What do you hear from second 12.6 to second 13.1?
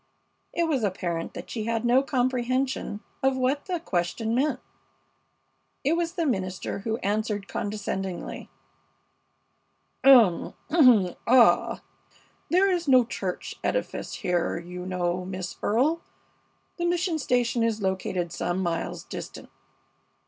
is no